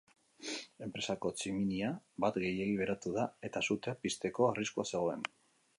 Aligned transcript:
Enpresako 0.85 1.31
tximinia 1.41 1.91
bat 2.25 2.41
gehiegi 2.45 2.75
berotu 2.83 3.15
da, 3.19 3.27
eta 3.51 3.65
sutea 3.71 3.99
pizteko 4.07 4.51
arriskua 4.53 4.91
zegoen. 4.93 5.29